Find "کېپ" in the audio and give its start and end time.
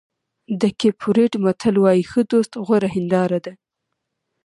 0.79-0.97